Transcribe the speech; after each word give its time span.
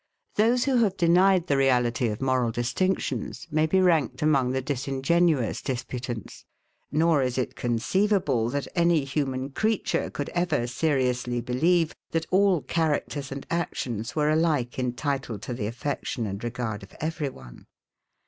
Those 0.33 0.63
who 0.65 0.77
have 0.77 0.97
denied 0.97 1.45
the 1.45 1.57
reality 1.57 2.07
of 2.07 2.23
moral 2.23 2.49
distinctions, 2.49 3.47
may 3.51 3.67
be 3.67 3.79
ranked 3.79 4.23
among 4.23 4.49
the 4.49 4.59
disingenuous 4.59 5.61
disputants; 5.61 6.43
nor 6.91 7.21
is 7.21 7.37
it 7.37 7.55
conceivable, 7.55 8.49
that 8.49 8.67
any 8.73 9.03
human 9.03 9.51
creature 9.51 10.09
could 10.09 10.29
ever 10.29 10.65
seriously 10.65 11.39
believe, 11.39 11.93
that 12.13 12.25
all 12.31 12.61
characters 12.61 13.31
and 13.31 13.45
actions 13.51 14.15
were 14.15 14.31
alike 14.31 14.79
entitled 14.79 15.43
to 15.43 15.53
the 15.53 15.67
affection 15.67 16.25
and 16.25 16.43
regard 16.43 16.81
of 16.81 16.95
everyone. 16.99 17.67